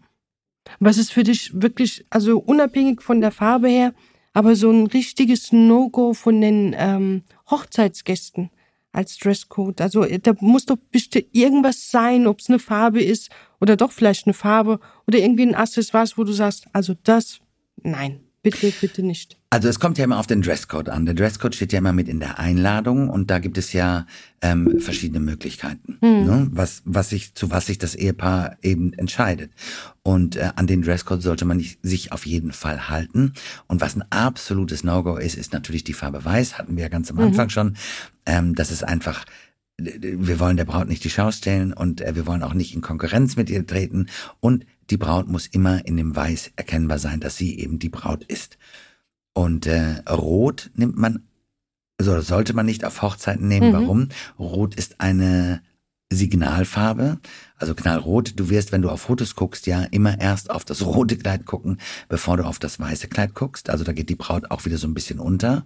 Was 0.80 0.98
ist 0.98 1.14
für 1.14 1.24
dich 1.24 1.52
wirklich, 1.62 2.06
also 2.10 2.40
unabhängig 2.40 3.02
von 3.02 3.22
der 3.22 3.32
Farbe 3.32 3.70
her, 3.70 3.94
aber 4.34 4.56
so 4.56 4.72
ein 4.72 4.88
richtiges 4.88 5.52
No-Go 5.52 6.14
von 6.14 6.42
den 6.42 6.76
ähm, 6.78 7.24
Hochzeitsgästen 7.50 8.50
als 8.92 9.18
Dresscode? 9.18 9.82
Also 9.82 10.06
da 10.06 10.34
muss 10.40 10.66
doch 10.66 10.78
bestimmt 10.92 11.28
irgendwas 11.32 11.92
sein, 11.92 12.28
ob 12.28 12.40
es 12.40 12.50
eine 12.50 12.60
Farbe 12.60 13.02
ist 13.02 13.30
oder 13.60 13.76
doch 13.76 13.92
vielleicht 13.92 14.28
eine 14.28 14.34
Farbe 14.34 14.80
oder 15.08 15.20
irgendwie 15.20 15.44
ein 15.44 15.56
Accessoire, 15.56 16.08
wo 16.16 16.24
du 16.24 16.32
sagst, 16.32 16.68
also 16.74 16.96
das, 17.04 17.40
nein. 17.82 18.29
Bitte, 18.42 18.72
bitte 18.80 19.04
nicht. 19.04 19.38
Also 19.50 19.68
es 19.68 19.80
kommt 19.80 19.98
ja 19.98 20.06
immer 20.06 20.18
auf 20.18 20.28
den 20.28 20.42
Dresscode 20.42 20.90
an. 20.90 21.06
Der 21.06 21.14
Dresscode 21.14 21.56
steht 21.56 21.74
ja 21.74 21.80
immer 21.80 21.92
mit 21.92 22.08
in 22.08 22.20
der 22.22 22.40
Einladung 22.40 23.10
und 23.10 23.30
da 23.30 23.40
gibt 23.40 23.58
es 23.58 23.74
ja 23.74 24.06
ähm, 24.42 24.80
verschiedene 24.80 25.20
Möglichkeiten, 25.20 25.98
hm. 26.00 26.26
ne? 26.26 26.48
was, 26.52 26.82
was 26.86 27.10
sich, 27.10 27.36
zu 27.36 27.52
was 27.52 27.66
sich 27.66 27.80
das 27.80 27.96
Ehepaar 27.96 28.58
eben 28.62 28.94
entscheidet. 28.94 29.52
Und 30.04 30.38
äh, 30.38 30.52
an 30.56 30.68
den 30.68 30.84
Dresscode 30.84 31.22
sollte 31.22 31.44
man 31.44 31.64
sich 31.82 32.14
auf 32.14 32.26
jeden 32.26 32.54
Fall 32.54 32.88
halten. 32.88 33.34
Und 33.68 33.82
was 33.82 33.98
ein 33.98 34.06
absolutes 34.10 34.84
No-Go 34.86 35.18
ist, 35.18 35.36
ist 35.36 35.52
natürlich 35.52 35.84
die 35.84 35.94
Farbe 35.94 36.24
Weiß. 36.24 36.58
Hatten 36.58 36.78
wir 36.78 36.84
ja 36.84 36.90
ganz 36.90 37.10
am 37.10 37.18
mhm. 37.18 37.24
Anfang 37.24 37.50
schon. 37.50 37.76
Ähm, 38.26 38.56
das 38.56 38.72
ist 38.72 38.84
einfach 38.84 39.26
wir 39.80 40.40
wollen 40.40 40.58
der 40.58 40.66
Braut 40.66 40.88
nicht 40.88 41.04
die 41.04 41.10
Schau 41.10 41.32
stellen 41.32 41.74
und 41.74 42.02
äh, 42.02 42.16
wir 42.16 42.26
wollen 42.28 42.44
auch 42.44 42.54
nicht 42.54 42.76
in 42.76 42.82
Konkurrenz 42.82 43.36
mit 43.36 43.50
ihr 43.50 43.66
treten 43.66 44.08
und 44.40 44.66
die 44.90 44.98
Braut 44.98 45.28
muss 45.28 45.48
immer 45.48 45.86
in 45.86 45.98
dem 45.98 46.16
Weiß 46.16 46.52
erkennbar 46.56 47.00
sein, 47.00 47.20
dass 47.20 47.38
sie 47.38 47.60
eben 47.60 47.80
die 47.80 47.90
Braut 47.90 48.24
ist. 48.24 48.58
Und 49.34 49.68
äh, 49.68 50.00
Rot 50.10 50.72
nimmt 50.74 50.98
man, 50.98 51.28
also 51.98 52.20
sollte 52.22 52.54
man 52.54 52.66
nicht 52.66 52.84
auf 52.84 53.02
Hochzeiten 53.02 53.48
nehmen. 53.48 53.70
Mhm. 53.70 53.74
Warum? 53.74 54.10
Rot 54.38 54.76
ist 54.76 55.00
eine 55.00 55.62
Signalfarbe, 56.12 57.20
also 57.58 57.76
knallrot. 57.76 58.34
Du 58.36 58.50
wirst, 58.50 58.72
wenn 58.72 58.82
du 58.82 58.90
auf 58.90 59.02
Fotos 59.02 59.36
guckst, 59.36 59.68
ja 59.68 59.84
immer 59.84 60.20
erst 60.20 60.50
auf 60.50 60.66
das 60.66 60.84
rote 60.84 61.18
Kleid 61.18 61.46
gucken, 61.46 61.80
bevor 62.08 62.38
du 62.38 62.46
auf 62.46 62.58
das 62.58 62.80
weiße 62.80 63.08
Kleid 63.08 63.36
guckst. 63.36 63.70
Also 63.70 63.84
da 63.84 63.94
geht 63.94 64.10
die 64.10 64.16
Braut 64.16 64.50
auch 64.50 64.66
wieder 64.66 64.78
so 64.78 64.88
ein 64.88 64.96
bisschen 64.96 65.20
unter. 65.20 65.66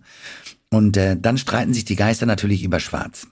Und 0.70 0.98
äh, 0.98 1.16
dann 1.18 1.38
streiten 1.38 1.74
sich 1.74 1.86
die 1.86 1.96
Geister 1.96 2.26
natürlich 2.26 2.64
über 2.64 2.80
Schwarz. 2.80 3.28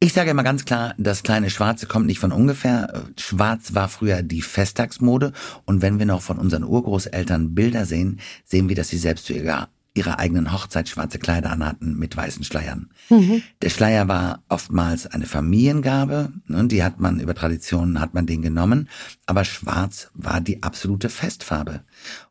Ich 0.00 0.12
sage 0.12 0.30
immer 0.30 0.44
ganz 0.44 0.64
klar, 0.64 0.94
das 0.96 1.24
kleine 1.24 1.50
Schwarze 1.50 1.86
kommt 1.86 2.06
nicht 2.06 2.20
von 2.20 2.30
ungefähr. 2.30 3.04
Schwarz 3.18 3.74
war 3.74 3.88
früher 3.88 4.22
die 4.22 4.42
Festtagsmode 4.42 5.32
und 5.64 5.82
wenn 5.82 5.98
wir 5.98 6.06
noch 6.06 6.22
von 6.22 6.38
unseren 6.38 6.62
Urgroßeltern 6.62 7.54
Bilder 7.54 7.84
sehen, 7.84 8.20
sehen 8.44 8.68
wir, 8.68 8.76
dass 8.76 8.90
sie 8.90 8.98
selbst 8.98 9.26
zu 9.26 9.32
ihrer, 9.32 9.70
ihrer 9.94 10.20
eigenen 10.20 10.52
Hochzeit 10.52 10.88
schwarze 10.88 11.18
Kleider 11.18 11.50
anhatten 11.50 11.98
mit 11.98 12.16
weißen 12.16 12.44
Schleiern. 12.44 12.90
Mhm. 13.10 13.42
Der 13.60 13.70
Schleier 13.70 14.06
war 14.06 14.44
oftmals 14.48 15.08
eine 15.08 15.26
Familiengabe, 15.26 16.32
ne, 16.46 16.68
die 16.68 16.84
hat 16.84 17.00
man 17.00 17.18
über 17.18 17.34
Traditionen 17.34 17.98
hat 17.98 18.14
man 18.14 18.26
den 18.26 18.40
genommen, 18.40 18.88
aber 19.26 19.44
schwarz 19.44 20.12
war 20.14 20.40
die 20.40 20.62
absolute 20.62 21.08
Festfarbe 21.08 21.82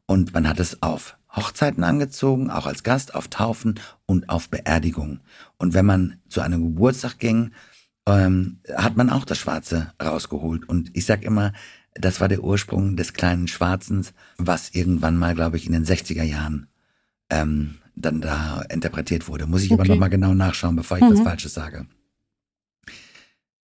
und 0.05 0.33
man 0.33 0.47
hat 0.47 0.61
es 0.61 0.81
auf 0.81 1.16
Hochzeiten 1.37 1.83
angezogen, 1.83 2.49
auch 2.49 2.65
als 2.65 2.83
Gast, 2.83 3.15
auf 3.15 3.29
Taufen 3.29 3.79
und 4.05 4.29
auf 4.29 4.49
Beerdigungen. 4.49 5.21
Und 5.57 5.73
wenn 5.73 5.85
man 5.85 6.19
zu 6.27 6.41
einem 6.41 6.63
Geburtstag 6.63 7.19
ging, 7.19 7.51
ähm, 8.05 8.59
hat 8.75 8.97
man 8.97 9.09
auch 9.09 9.23
das 9.23 9.37
Schwarze 9.37 9.93
rausgeholt. 10.01 10.67
Und 10.67 10.91
ich 10.95 11.05
sag 11.05 11.23
immer, 11.23 11.53
das 11.93 12.19
war 12.19 12.27
der 12.27 12.43
Ursprung 12.43 12.95
des 12.95 13.13
kleinen 13.13 13.47
Schwarzens, 13.47 14.13
was 14.37 14.69
irgendwann 14.71 15.17
mal, 15.17 15.35
glaube 15.35 15.57
ich, 15.57 15.65
in 15.65 15.73
den 15.73 15.85
60er 15.85 16.23
Jahren 16.23 16.67
ähm, 17.29 17.77
dann 17.95 18.21
da 18.21 18.61
interpretiert 18.69 19.27
wurde. 19.27 19.47
Muss 19.47 19.63
ich 19.63 19.71
okay. 19.71 19.81
aber 19.81 19.89
nochmal 19.89 20.09
genau 20.09 20.33
nachschauen, 20.33 20.75
bevor 20.75 20.97
ich 20.97 21.03
mhm. 21.03 21.13
was 21.13 21.21
Falsches 21.21 21.53
sage. 21.53 21.87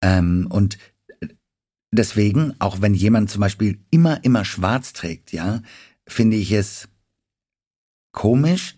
Ähm, 0.02 0.46
und 0.50 0.78
deswegen, 1.92 2.54
auch 2.58 2.80
wenn 2.80 2.94
jemand 2.94 3.30
zum 3.30 3.40
Beispiel 3.40 3.78
immer, 3.90 4.24
immer 4.24 4.44
schwarz 4.44 4.92
trägt, 4.92 5.32
ja, 5.32 5.62
finde 6.06 6.36
ich 6.36 6.52
es 6.52 6.88
komisch, 8.12 8.76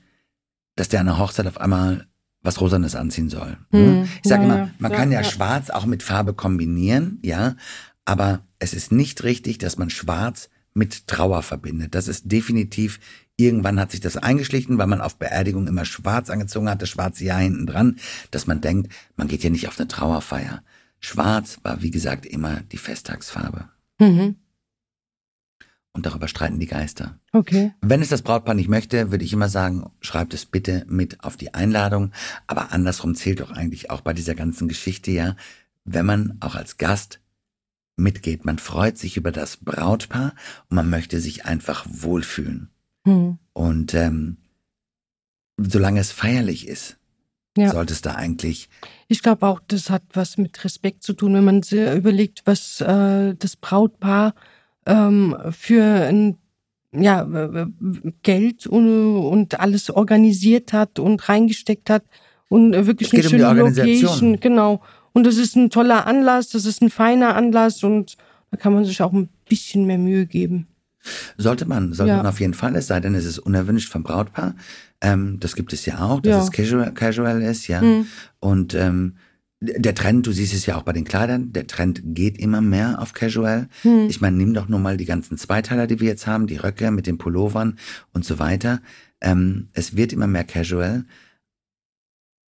dass 0.77 0.89
der 0.89 1.01
an 1.01 1.07
der 1.07 1.19
Hochzeit 1.19 1.47
auf 1.47 1.61
einmal 1.61 2.07
was 2.43 2.61
Rosanes 2.61 2.95
anziehen 2.95 3.31
soll. 3.31 3.57
Hm. 3.71 4.09
Ich 4.23 4.29
sage 4.29 4.47
ja, 4.47 4.55
immer, 4.55 4.71
man 4.79 4.93
ja, 4.93 4.97
kann 4.97 5.13
ja, 5.13 5.23
ja, 5.23 5.25
Schwarz 5.25 5.71
auch 5.71 5.87
mit 5.87 6.03
Farbe 6.03 6.35
kombinieren, 6.35 7.19
ja, 7.23 7.57
aber 8.05 8.45
es 8.59 8.75
ist 8.75 8.93
nicht 8.93 9.25
richtig, 9.25 9.59
dass 9.59 9.79
man 9.79 9.91
Schwarz 9.91 10.51
mit 10.75 11.07
Trauer 11.07 11.43
verbindet. 11.43 11.95
Das 11.95 12.07
ist 12.07 12.31
definitiv, 12.31 13.01
irgendwann 13.37 13.81
hat 13.81 13.93
sich 13.93 14.01
das 14.01 14.17
eingeschlichen, 14.17 14.77
weil 14.77 14.89
man 14.89 15.01
auf 15.01 15.17
Beerdigung 15.17 15.67
immer 15.67 15.85
schwarz 15.85 16.29
angezogen 16.29 16.69
hat, 16.69 16.83
das 16.83 16.91
schwarze 16.91 17.25
Jahr 17.25 17.41
hinten 17.41 17.67
dran, 17.67 17.97
dass 18.31 18.47
man 18.47 18.61
denkt, 18.61 18.93
man 19.17 19.29
geht 19.29 19.43
ja 19.43 19.51
nicht 19.51 19.69
auf 19.69 19.79
eine 19.79 19.89
Trauerfeier. 19.89 20.63
Schwarz 21.01 21.61
war, 21.63 21.83
wie 21.83 21.91
gesagt, 21.91 22.27
immer 22.27 22.61
die 22.73 22.79
Festtagsfarbe. 22.79 23.69
Mhm 23.99 24.37
und 25.95 26.07
darüber 26.07 26.29
streiten 26.29 26.59
die 26.59 26.67
Geister. 26.67 27.19
Okay. 27.33 27.73
Wenn 27.81 28.03
es 28.03 28.09
das 28.09 28.23
Brautpaar 28.23 28.55
nicht 28.55 28.69
möchte, 28.69 29.13
würde 29.13 29.25
ich 29.25 29.33
immer 29.33 29.49
sagen, 29.49 29.91
schreibt 30.01 30.35
es 30.35 30.45
bitte 30.45 30.85
mit 30.89 31.23
auf 31.23 31.37
die 31.37 31.55
Einladung. 31.55 32.13
Aber 32.47 32.73
andersrum 32.73 33.15
zählt 33.15 33.41
doch 33.41 33.53
eigentlich 33.53 33.91
auch 33.91 34.01
bei 34.01 34.13
dieser 34.13 34.35
ganzen 34.35 34.69
Geschichte 34.69 35.13
ja, 35.13 35.37
wenn 35.85 36.05
man 36.05 36.37
auch 36.41 36.57
als 36.57 36.79
Gast 36.79 37.21
mitgeht. 37.97 38.45
Man 38.45 38.59
freut 38.59 38.99
sich 38.99 39.17
über 39.17 39.31
das 39.31 39.59
Brautpaar 39.59 40.35
und 40.69 40.75
man 40.75 40.91
möchte 40.91 41.21
sich 41.21 41.45
einfach 41.45 41.87
wohlfühlen. 41.89 42.71
Hm. 43.05 43.39
Und 43.53 43.95
ähm, 43.95 44.39
solange 45.57 46.01
es 46.01 46.11
feierlich 46.11 46.67
ist, 46.67 46.97
ja. 47.57 47.71
sollte 47.71 47.93
es 47.93 48.03
da 48.03 48.17
eigentlich. 48.17 48.69
Ich 49.07 49.23
glaube 49.23 49.47
auch, 49.47 49.61
das 49.69 49.91
hat 49.91 50.03
was 50.13 50.39
mit 50.39 50.65
Respekt 50.65 51.05
zu 51.05 51.13
tun, 51.13 51.35
wenn 51.35 51.45
man 51.45 51.63
überlegt, 51.63 52.43
was 52.47 52.81
äh, 52.81 53.35
das 53.37 53.55
Brautpaar 53.55 54.35
ähm, 54.87 55.37
für 55.51 55.83
ein 55.83 56.37
ja, 56.93 57.27
Geld 58.23 58.67
und, 58.67 59.17
und 59.17 59.61
alles 59.61 59.91
organisiert 59.91 60.73
hat 60.73 60.99
und 60.99 61.29
reingesteckt 61.29 61.91
hat 61.91 62.05
und 62.49 62.73
wirklich 62.87 63.13
eine 63.13 63.23
schöne 63.23 63.51
um 63.51 63.57
Location. 63.57 64.39
Genau. 64.41 64.81
Und 65.13 65.25
das 65.25 65.37
ist 65.37 65.57
ein 65.57 65.71
toller 65.71 66.07
Anlass, 66.07 66.51
das 66.51 66.67
ist 66.67 66.83
ein 66.83 66.91
feiner 66.91 67.37
Anlass 67.37 67.83
und 67.83 68.17
da 68.51 68.57
kann 68.57 68.73
man 68.73 68.85
sich 68.85 69.03
auch 69.03 69.13
ein 69.13 69.29
bisschen 69.49 69.87
mehr 69.87 69.99
Mühe 69.99 70.27
geben. 70.27 70.69
Sollte 71.37 71.67
man, 71.67 71.93
sollte 71.93 72.11
ja. 72.11 72.17
man 72.19 72.27
auf 72.27 72.41
jeden 72.41 72.55
Fall, 72.55 72.75
es 72.77 72.87
sei 72.87 73.01
denn, 73.01 73.15
es 73.15 73.25
ist 73.25 73.39
unerwünscht 73.39 73.91
vom 73.91 74.03
Brautpaar. 74.03 74.55
Ähm, 75.01 75.39
das 75.39 75.55
gibt 75.55 75.73
es 75.73 75.85
ja 75.85 76.01
auch, 76.01 76.21
dass 76.21 76.31
ja. 76.31 76.43
es 76.43 76.51
casual, 76.51 76.95
casual 76.95 77.43
ist, 77.43 77.69
ja. 77.69 77.83
Mhm. 77.83 78.07
Und 78.41 78.75
ähm, 78.75 79.17
der 79.65 79.95
Trend, 79.95 80.27
du 80.27 80.33
siehst 80.33 80.55
es 80.55 80.67
ja 80.67 80.77
auch 80.77 80.83
bei 80.83 80.93
den 80.93 81.05
Kleidern, 81.05 81.53
der 81.53 81.67
Trend 81.67 82.03
geht 82.05 82.39
immer 82.39 82.61
mehr 82.61 83.01
auf 83.01 83.13
Casual. 83.13 83.69
Hm. 83.83 84.09
Ich 84.09 84.21
meine, 84.21 84.37
nimm 84.37 84.55
doch 84.55 84.69
nur 84.69 84.81
mal 84.81 84.97
die 84.97 85.05
ganzen 85.05 85.39
Zweiteiler, 85.39 85.87
die 85.87 86.01
wir 86.01 86.09
jetzt 86.09 86.27
haben, 86.27 86.47
die 86.47 86.57
Röcke 86.57 86.91
mit 86.91 87.07
den 87.07 87.19
Pullovern 87.19 87.79
und 88.13 88.25
so 88.25 88.39
weiter. 88.39 88.81
Ähm, 89.21 89.69
es 89.73 89.97
wird 89.97 90.13
immer 90.13 90.27
mehr 90.27 90.45
Casual. 90.45 91.05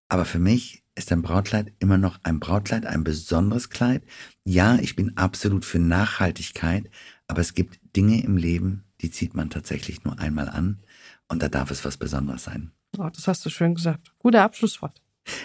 Aber 0.10 0.26
für 0.26 0.40
mich 0.40 0.84
ist 0.96 1.12
ein 1.12 1.22
Brautkleid 1.22 1.74
immer 1.80 1.98
noch 1.98 2.20
ein 2.24 2.40
Brautkleid, 2.40 2.86
ein 2.86 3.04
besonderes 3.04 3.70
Kleid. 3.70 4.04
Ja, 4.44 4.78
ich 4.78 4.96
bin 4.96 5.18
absolut 5.18 5.66
für 5.66 5.80
Nachhaltigkeit, 5.80 6.90
aber 7.28 7.42
es 7.42 7.54
gibt 7.54 7.80
Dinge 7.96 8.24
im 8.24 8.38
Leben, 8.38 8.84
die 9.02 9.12
zieht 9.12 9.36
man 9.36 9.50
tatsächlich 9.50 10.04
nur 10.04 10.20
einmal 10.20 10.50
an 10.50 10.80
und 11.28 11.42
da 11.42 11.50
darf 11.50 11.72
es 11.72 11.84
was 11.84 11.98
Besonderes 11.98 12.44
sein. 12.44 12.72
Oh, 12.98 13.10
das 13.14 13.28
hast 13.28 13.46
du 13.46 13.50
schön 13.50 13.76
gesagt. 13.76 14.14
Guter 14.20 14.44
Abschlusswort. 14.44 15.02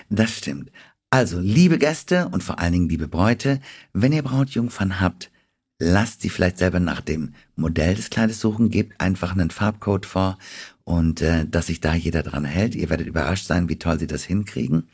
Das 0.08 0.36
stimmt. 0.36 0.70
Also, 1.10 1.40
liebe 1.40 1.78
Gäste 1.78 2.28
und 2.28 2.44
vor 2.44 2.60
allen 2.60 2.72
Dingen 2.72 2.88
liebe 2.88 3.08
Bräute, 3.08 3.60
wenn 3.92 4.12
ihr 4.12 4.22
Brautjungfern 4.22 5.00
habt, 5.00 5.32
lasst 5.80 6.22
sie 6.22 6.28
vielleicht 6.28 6.58
selber 6.58 6.78
nach 6.78 7.00
dem 7.00 7.34
Modell 7.56 7.96
des 7.96 8.10
Kleides 8.10 8.40
suchen, 8.40 8.70
gebt 8.70 9.00
einfach 9.00 9.32
einen 9.32 9.50
Farbcode 9.50 10.06
vor 10.06 10.38
und 10.84 11.20
äh, 11.20 11.46
dass 11.46 11.66
sich 11.66 11.80
da 11.80 11.94
jeder 11.94 12.22
dran 12.22 12.44
hält. 12.44 12.76
Ihr 12.76 12.90
werdet 12.90 13.08
überrascht 13.08 13.46
sein, 13.46 13.68
wie 13.68 13.78
toll 13.78 13.98
sie 13.98 14.06
das 14.06 14.22
hinkriegen. 14.22 14.88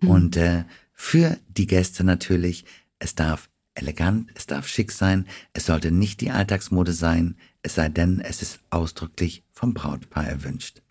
Mhm. 0.00 0.08
Und 0.08 0.36
äh, 0.36 0.64
für 0.92 1.36
die 1.48 1.66
Gäste 1.66 2.04
natürlich, 2.04 2.64
es 3.00 3.16
darf 3.16 3.48
elegant, 3.74 4.30
es 4.34 4.46
darf 4.46 4.68
schick 4.68 4.92
sein, 4.92 5.26
es 5.52 5.66
sollte 5.66 5.90
nicht 5.90 6.20
die 6.20 6.30
Alltagsmode 6.30 6.92
sein, 6.92 7.36
es 7.62 7.74
sei 7.74 7.88
denn, 7.88 8.20
es 8.20 8.40
ist 8.40 8.60
ausdrücklich 8.70 9.42
vom 9.50 9.74
Brautpaar 9.74 10.26
erwünscht. 10.26 10.82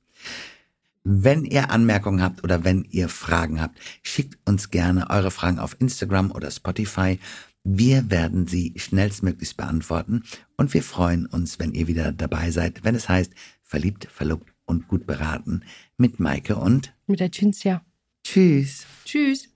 Wenn 1.07 1.45
ihr 1.45 1.69
Anmerkungen 1.69 2.24
habt 2.24 2.43
oder 2.43 2.63
wenn 2.63 2.83
ihr 2.89 3.09
Fragen 3.09 3.62
habt, 3.62 3.77
schickt 4.01 4.39
uns 4.50 4.71
gerne 4.71 5.12
eure 5.12 5.29
Fragen 5.29 5.59
auf 5.59 5.79
Instagram 5.79 6.31
oder 6.31 6.50
Spotify. 6.50 7.19
Wir 7.63 8.09
werden 8.09 8.47
sie 8.47 8.74
schnellstmöglichst 8.75 9.55
beantworten 9.55 10.24
und 10.57 10.74
wir 10.74 10.81
freuen 10.81 11.27
uns, 11.27 11.59
wenn 11.59 11.74
ihr 11.74 11.85
wieder 11.85 12.12
dabei 12.12 12.50
seid, 12.50 12.83
wenn 12.83 12.95
es 12.95 13.07
heißt 13.07 13.31
Verliebt, 13.62 14.07
Verlobt 14.12 14.51
und 14.65 14.88
gut 14.88 15.05
beraten 15.05 15.62
mit 15.97 16.19
Maike 16.19 16.55
und 16.55 16.91
mit 17.05 17.19
der 17.19 17.31
Cinzia. 17.31 17.85
Tschüss. 18.24 18.88
Tschüss. 19.05 19.54